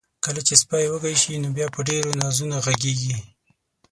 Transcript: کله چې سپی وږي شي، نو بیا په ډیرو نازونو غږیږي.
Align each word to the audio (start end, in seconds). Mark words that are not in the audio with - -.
کله 0.25 0.41
چې 0.47 0.53
سپی 0.61 0.85
وږي 0.89 1.15
شي، 1.21 1.33
نو 1.43 1.47
بیا 1.57 1.67
په 1.75 1.79
ډیرو 1.87 2.17
نازونو 2.21 2.57
غږیږي. 2.65 3.15